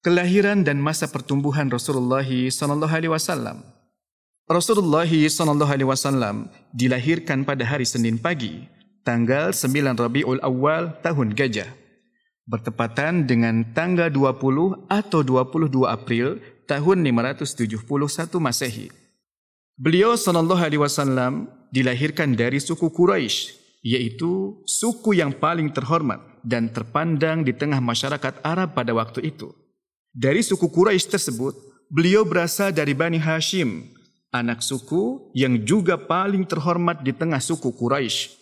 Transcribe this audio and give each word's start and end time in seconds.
Kelahiran 0.00 0.64
dan 0.64 0.80
masa 0.80 1.04
pertumbuhan 1.12 1.68
Rasulullah 1.68 2.24
sallallahu 2.24 2.88
alaihi 2.88 3.12
wasallam. 3.12 3.60
Rasulullah 4.48 5.04
sallallahu 5.04 5.68
alaihi 5.68 5.84
wasallam 5.84 6.48
dilahirkan 6.72 7.44
pada 7.44 7.68
hari 7.68 7.84
Senin 7.84 8.16
pagi, 8.16 8.64
tanggal 9.04 9.52
9 9.52 10.00
Rabiul 10.00 10.40
Awal 10.40 10.96
tahun 11.04 11.36
Gajah. 11.36 11.68
Bertepatan 12.48 13.28
dengan 13.28 13.60
tanggal 13.76 14.08
20 14.08 14.88
atau 14.88 15.20
22 15.20 15.68
April 15.84 16.40
tahun 16.64 17.04
571 17.04 18.40
Masehi. 18.40 18.88
Beliau 19.76 20.16
sallallahu 20.16 20.64
alaihi 20.64 20.80
wasallam 20.80 21.44
dilahirkan 21.76 22.32
dari 22.32 22.56
suku 22.56 22.88
Quraisy, 22.88 23.52
iaitu 23.84 24.64
suku 24.64 25.20
yang 25.20 25.36
paling 25.36 25.68
terhormat 25.68 26.24
dan 26.40 26.72
terpandang 26.72 27.44
di 27.44 27.52
tengah 27.52 27.84
masyarakat 27.84 28.40
Arab 28.40 28.72
pada 28.72 28.96
waktu 28.96 29.28
itu. 29.28 29.59
Dari 30.10 30.42
suku 30.42 30.66
Quraisy 30.66 31.06
tersebut, 31.06 31.54
beliau 31.86 32.26
berasal 32.26 32.74
dari 32.74 32.98
Bani 32.98 33.22
Hashim, 33.22 33.94
anak 34.34 34.58
suku 34.58 35.30
yang 35.38 35.62
juga 35.62 35.94
paling 35.94 36.42
terhormat 36.42 37.06
di 37.06 37.14
tengah 37.14 37.38
suku 37.38 37.70
Quraisy. 37.70 38.34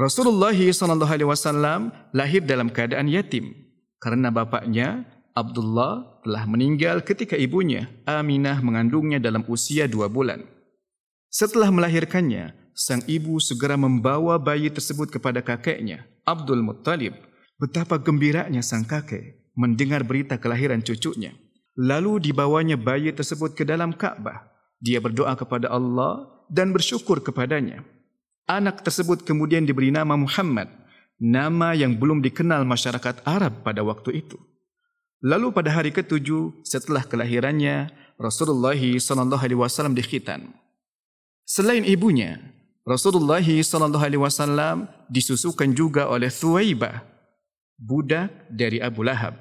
Rasulullah 0.00 0.56
SAW 0.56 1.92
lahir 2.16 2.40
dalam 2.40 2.72
keadaan 2.72 3.04
yatim 3.12 3.52
karena 4.00 4.32
bapaknya 4.32 5.04
Abdullah 5.36 6.24
telah 6.24 6.48
meninggal 6.48 7.04
ketika 7.04 7.36
ibunya 7.36 7.92
Aminah 8.08 8.64
mengandungnya 8.64 9.20
dalam 9.20 9.44
usia 9.44 9.84
dua 9.84 10.08
bulan. 10.08 10.40
Setelah 11.28 11.68
melahirkannya, 11.68 12.56
sang 12.72 13.04
ibu 13.04 13.36
segera 13.44 13.76
membawa 13.76 14.40
bayi 14.40 14.72
tersebut 14.72 15.12
kepada 15.12 15.44
kakeknya, 15.44 16.08
Abdul 16.24 16.64
Muttalib. 16.64 17.12
Betapa 17.60 18.00
gembiranya 18.00 18.64
sang 18.64 18.88
kakek 18.88 19.39
mendengar 19.56 20.06
berita 20.06 20.38
kelahiran 20.38 20.82
cucunya. 20.82 21.34
Lalu 21.78 22.30
dibawanya 22.30 22.76
bayi 22.76 23.14
tersebut 23.14 23.54
ke 23.54 23.62
dalam 23.64 23.94
Ka'bah 23.94 24.50
dia 24.80 24.98
berdoa 24.98 25.36
kepada 25.36 25.68
Allah 25.68 26.26
dan 26.48 26.72
bersyukur 26.72 27.20
kepadanya. 27.20 27.84
Anak 28.48 28.82
tersebut 28.82 29.22
kemudian 29.22 29.62
diberi 29.62 29.92
nama 29.92 30.16
Muhammad, 30.16 30.66
nama 31.20 31.76
yang 31.76 31.94
belum 31.94 32.24
dikenal 32.24 32.64
masyarakat 32.66 33.22
Arab 33.28 33.62
pada 33.62 33.84
waktu 33.84 34.24
itu. 34.24 34.40
Lalu 35.20 35.52
pada 35.52 35.70
hari 35.70 35.92
ketujuh 35.92 36.64
setelah 36.64 37.04
kelahirannya, 37.04 37.92
Rasulullah 38.16 38.74
sallallahu 38.74 39.44
alaihi 39.44 39.60
wasallam 39.60 39.92
dikhitan. 39.92 40.48
Selain 41.44 41.84
ibunya, 41.84 42.40
Rasulullah 42.88 43.44
sallallahu 43.44 44.00
alaihi 44.00 44.24
wasallam 44.24 44.88
disusukan 45.12 45.76
juga 45.76 46.08
oleh 46.08 46.32
Thuwaibah, 46.32 47.04
budak 47.80 48.28
dari 48.52 48.76
Abu 48.78 49.00
Lahab. 49.00 49.32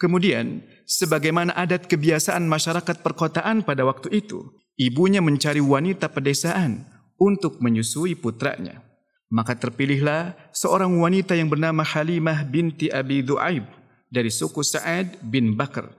Kemudian, 0.00 0.64
sebagaimana 0.88 1.52
adat 1.52 1.88
kebiasaan 1.88 2.44
masyarakat 2.48 3.04
perkotaan 3.04 3.64
pada 3.64 3.84
waktu 3.84 4.12
itu, 4.24 4.44
ibunya 4.80 5.20
mencari 5.20 5.60
wanita 5.60 6.08
pedesaan 6.08 6.84
untuk 7.20 7.60
menyusui 7.60 8.16
putranya. 8.16 8.80
Maka 9.28 9.56
terpilihlah 9.56 10.36
seorang 10.52 10.92
wanita 10.96 11.36
yang 11.36 11.52
bernama 11.52 11.84
Halimah 11.84 12.44
binti 12.46 12.92
Abi 12.92 13.20
Du'aib 13.20 13.66
dari 14.08 14.30
suku 14.30 14.62
Sa'ad 14.62 15.18
bin 15.20 15.58
Bakar 15.58 15.90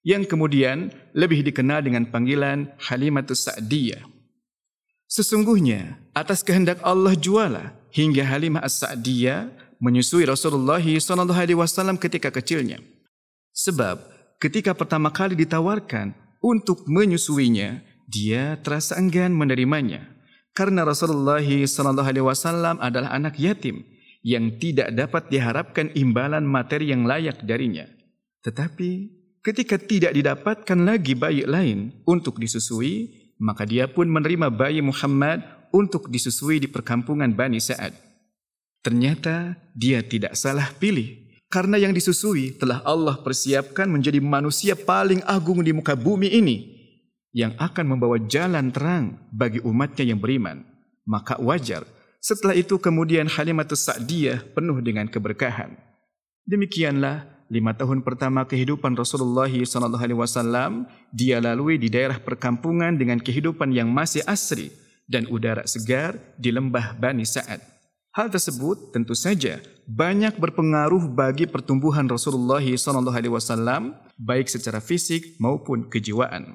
yang 0.00 0.24
kemudian 0.24 0.88
lebih 1.12 1.44
dikenal 1.44 1.84
dengan 1.84 2.08
panggilan 2.08 2.72
Halimatus 2.80 3.50
Sa'diyah. 3.50 4.00
Sesungguhnya 5.10 5.98
atas 6.14 6.40
kehendak 6.40 6.80
Allah 6.86 7.18
jualah 7.18 7.74
hingga 7.90 8.22
Halimah 8.22 8.62
As-Sa'diyah 8.62 9.50
menyusui 9.80 10.28
Rasulullah 10.28 10.80
SAW 10.80 11.96
ketika 11.98 12.28
kecilnya. 12.30 12.78
Sebab 13.56 13.98
ketika 14.38 14.76
pertama 14.76 15.10
kali 15.10 15.34
ditawarkan 15.34 16.14
untuk 16.44 16.86
menyusuinya, 16.86 17.82
dia 18.06 18.60
terasa 18.60 19.00
enggan 19.00 19.32
menerimanya 19.32 20.20
karena 20.50 20.82
Rasulullah 20.82 21.40
wasallam 21.40 22.76
adalah 22.82 23.14
anak 23.14 23.38
yatim 23.38 23.86
yang 24.20 24.60
tidak 24.60 24.92
dapat 24.92 25.32
diharapkan 25.32 25.88
imbalan 25.96 26.44
materi 26.44 26.92
yang 26.92 27.08
layak 27.08 27.40
darinya. 27.46 27.88
Tetapi 28.44 28.90
ketika 29.40 29.80
tidak 29.80 30.12
didapatkan 30.12 30.78
lagi 30.84 31.16
bayi 31.16 31.48
lain 31.48 32.04
untuk 32.04 32.36
disusui, 32.36 33.08
maka 33.40 33.64
dia 33.64 33.88
pun 33.88 34.10
menerima 34.10 34.52
bayi 34.52 34.84
Muhammad 34.84 35.40
untuk 35.72 36.10
disusui 36.12 36.60
di 36.60 36.68
perkampungan 36.68 37.32
Bani 37.32 37.62
Sa'ad. 37.62 38.09
Ternyata 38.80 39.60
dia 39.76 40.00
tidak 40.00 40.32
salah 40.40 40.72
pilih 40.80 41.20
karena 41.52 41.76
yang 41.76 41.92
disusui 41.92 42.56
telah 42.56 42.80
Allah 42.86 43.20
persiapkan 43.20 43.90
menjadi 43.90 44.22
manusia 44.22 44.72
paling 44.72 45.20
agung 45.28 45.60
di 45.60 45.74
muka 45.74 45.92
bumi 45.92 46.32
ini 46.32 46.56
yang 47.36 47.52
akan 47.60 47.96
membawa 47.96 48.16
jalan 48.24 48.72
terang 48.72 49.20
bagi 49.28 49.60
umatnya 49.60 50.14
yang 50.14 50.18
beriman. 50.22 50.64
Maka 51.04 51.36
wajar 51.42 51.84
setelah 52.20 52.56
itu 52.56 52.76
kemudian 52.76 53.28
Halimatus 53.28 53.84
Sa'diyah 53.88 54.44
penuh 54.52 54.78
dengan 54.84 55.08
keberkahan. 55.08 55.76
Demikianlah 56.48 57.26
lima 57.50 57.74
tahun 57.74 58.00
pertama 58.06 58.46
kehidupan 58.46 58.94
Rasulullah 58.94 59.50
SAW 59.50 60.86
dia 61.10 61.42
lalui 61.42 61.76
di 61.76 61.90
daerah 61.90 62.16
perkampungan 62.16 62.94
dengan 62.94 63.18
kehidupan 63.18 63.74
yang 63.74 63.90
masih 63.90 64.22
asri 64.24 64.70
dan 65.10 65.26
udara 65.26 65.66
segar 65.66 66.14
di 66.38 66.54
lembah 66.54 66.94
Bani 66.94 67.26
Sa'ad. 67.26 67.79
Hal 68.20 68.28
tersebut 68.28 68.92
tentu 68.92 69.16
saja 69.16 69.64
banyak 69.88 70.36
berpengaruh 70.36 71.08
bagi 71.08 71.48
pertumbuhan 71.48 72.04
Rasulullah 72.04 72.60
SAW 72.60 73.96
baik 74.20 74.44
secara 74.44 74.76
fisik 74.76 75.40
maupun 75.40 75.88
kejiwaan. 75.88 76.52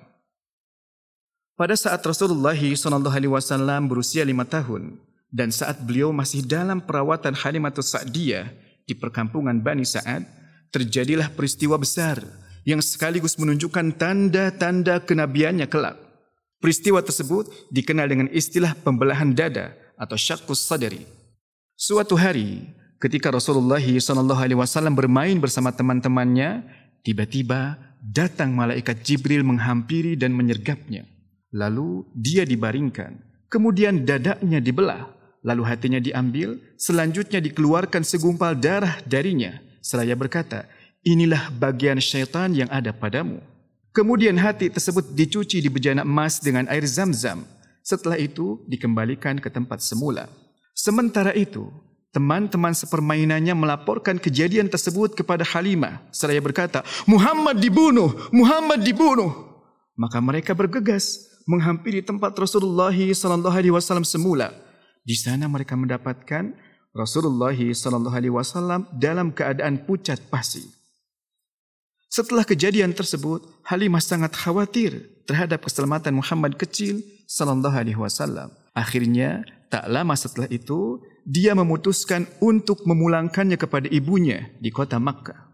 Pada 1.57 1.73
saat 1.73 2.05
Rasulullah 2.05 2.53
SAW 2.53 3.81
berusia 3.89 4.21
lima 4.21 4.45
tahun 4.45 5.01
dan 5.33 5.49
saat 5.49 5.81
beliau 5.81 6.13
masih 6.13 6.45
dalam 6.45 6.85
perawatan 6.85 7.33
Halimatus 7.33 7.97
Sa'diyah 7.97 8.45
di 8.85 8.93
perkampungan 8.93 9.57
Bani 9.57 9.89
Sa'ad, 9.89 10.21
terjadilah 10.69 11.33
peristiwa 11.33 11.81
besar 11.81 12.21
yang 12.61 12.77
sekaligus 12.77 13.41
menunjukkan 13.41 13.97
tanda-tanda 13.97 15.01
kenabiannya 15.01 15.65
kelak. 15.65 15.97
Peristiwa 16.61 17.01
tersebut 17.01 17.49
dikenal 17.73 18.05
dengan 18.05 18.29
istilah 18.29 18.77
pembelahan 18.85 19.33
dada 19.33 19.73
atau 19.97 20.13
syakus 20.13 20.61
sadari. 20.61 21.14
Suatu 21.75 22.15
hari, 22.15 22.71
ketika 23.03 23.27
Rasulullah 23.27 23.83
SAW 23.83 24.95
bermain 24.95 25.35
bersama 25.43 25.75
teman-temannya, 25.75 26.63
tiba-tiba 27.03 27.75
datang 27.99 28.55
malaikat 28.55 29.03
Jibril 29.03 29.43
menghampiri 29.43 30.15
dan 30.15 30.31
menyergapnya. 30.31 31.03
Lalu 31.51 32.07
dia 32.15 32.47
dibaringkan. 32.47 33.19
Kemudian 33.51 34.07
dadanya 34.07 34.63
dibelah. 34.63 35.11
Lalu 35.43 35.67
hatinya 35.67 35.99
diambil. 35.99 36.55
Selanjutnya 36.79 37.43
dikeluarkan 37.43 38.07
segumpal 38.07 38.55
darah 38.55 38.95
darinya. 39.03 39.59
Seraya 39.83 40.15
berkata, 40.15 40.71
inilah 41.03 41.51
bagian 41.59 41.99
syaitan 41.99 42.55
yang 42.55 42.71
ada 42.71 42.95
padamu. 42.95 43.43
Kemudian 43.91 44.39
hati 44.39 44.71
tersebut 44.71 45.11
dicuci 45.11 45.59
di 45.59 45.67
bejana 45.67 46.07
emas 46.07 46.39
dengan 46.39 46.71
air 46.71 46.87
zam-zam. 46.87 47.43
Setelah 47.83 48.15
itu 48.15 48.63
dikembalikan 48.63 49.43
ke 49.43 49.51
tempat 49.51 49.83
semula. 49.83 50.31
Sementara 50.75 51.31
itu, 51.31 51.71
teman-teman 52.11 52.75
sepermainannya 52.75 53.55
melaporkan 53.55 54.19
kejadian 54.19 54.67
tersebut 54.67 55.15
kepada 55.15 55.47
Halimah. 55.47 56.03
Seraya 56.11 56.43
berkata, 56.43 56.83
Muhammad 57.07 57.63
dibunuh, 57.63 58.11
Muhammad 58.35 58.83
dibunuh. 58.83 59.31
Maka 59.95 60.19
mereka 60.19 60.51
bergegas 60.51 61.31
menghampiri 61.47 62.03
tempat 62.03 62.35
Rasulullah 62.35 62.91
sallallahu 62.91 63.55
alaihi 63.55 63.71
wasallam 63.71 64.03
semula. 64.03 64.51
Di 65.07 65.15
sana 65.15 65.47
mereka 65.47 65.79
mendapatkan 65.79 66.51
Rasulullah 66.91 67.55
sallallahu 67.55 68.15
alaihi 68.15 68.35
wasallam 68.35 68.83
dalam 68.91 69.31
keadaan 69.31 69.87
pucat 69.87 70.19
pasi. 70.27 70.67
Setelah 72.11 72.43
kejadian 72.43 72.91
tersebut, 72.91 73.43
Halimah 73.67 74.03
sangat 74.03 74.35
khawatir 74.35 75.03
terhadap 75.27 75.63
keselamatan 75.63 76.15
Muhammad 76.15 76.55
kecil 76.55 77.03
sallallahu 77.27 77.75
alaihi 77.75 77.99
wasallam. 77.99 78.51
Akhirnya, 78.71 79.43
tak 79.69 79.85
lama 79.89 80.13
setelah 80.13 80.49
itu, 80.51 81.01
dia 81.25 81.57
memutuskan 81.57 82.29
untuk 82.37 82.85
memulangkannya 82.85 83.57
kepada 83.57 83.89
ibunya 83.89 84.53
di 84.61 84.69
kota 84.69 85.01
Makkah. 85.01 85.45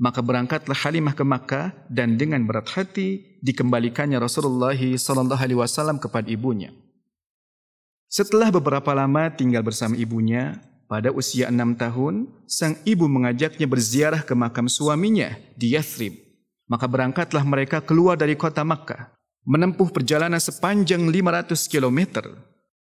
Maka 0.00 0.24
berangkatlah 0.24 0.76
Halimah 0.80 1.12
ke 1.12 1.20
Makkah 1.20 1.76
dan 1.92 2.16
dengan 2.16 2.40
berat 2.48 2.72
hati 2.72 3.36
dikembalikannya 3.44 4.16
Rasulullah 4.16 4.72
sallallahu 4.72 5.36
alaihi 5.36 5.60
wasallam 5.60 6.00
kepada 6.00 6.24
ibunya. 6.32 6.72
Setelah 8.08 8.48
beberapa 8.48 8.90
lama 8.96 9.28
tinggal 9.28 9.60
bersama 9.60 9.94
ibunya, 9.94 10.58
pada 10.90 11.14
usia 11.14 11.46
enam 11.46 11.78
tahun, 11.78 12.26
sang 12.50 12.74
ibu 12.82 13.06
mengajaknya 13.06 13.68
berziarah 13.68 14.26
ke 14.26 14.34
makam 14.34 14.66
suaminya 14.66 15.38
di 15.54 15.78
Yathrib. 15.78 16.18
Maka 16.66 16.90
berangkatlah 16.90 17.46
mereka 17.46 17.78
keluar 17.78 18.18
dari 18.18 18.34
kota 18.34 18.66
Makkah, 18.66 19.14
menempuh 19.46 19.94
perjalanan 19.94 20.42
sepanjang 20.42 21.06
500 21.06 21.70
km, 21.70 22.00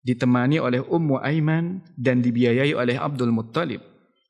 ditemani 0.07 0.63
oleh 0.63 0.79
Ummu 0.87 1.19
Aiman 1.19 1.83
dan 1.99 2.23
dibiayai 2.23 2.71
oleh 2.79 2.95
Abdul 2.95 3.35
Muttalib. 3.35 3.83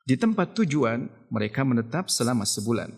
Di 0.09 0.17
tempat 0.17 0.57
tujuan, 0.57 1.05
mereka 1.29 1.69
menetap 1.69 2.09
selama 2.09 2.49
sebulan. 2.49 2.89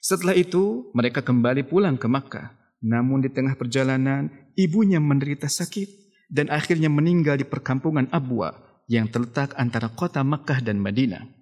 Setelah 0.00 0.32
itu, 0.32 0.88
mereka 0.96 1.20
kembali 1.20 1.68
pulang 1.68 2.00
ke 2.00 2.08
Makkah. 2.08 2.56
Namun 2.80 3.20
di 3.20 3.28
tengah 3.28 3.54
perjalanan, 3.54 4.32
ibunya 4.56 4.98
menderita 4.98 5.46
sakit 5.46 5.86
dan 6.32 6.48
akhirnya 6.48 6.88
meninggal 6.88 7.36
di 7.36 7.44
perkampungan 7.44 8.08
Abwa 8.08 8.56
yang 8.88 9.06
terletak 9.12 9.52
antara 9.60 9.92
kota 9.92 10.24
Makkah 10.24 10.64
dan 10.64 10.80
Madinah. 10.80 11.41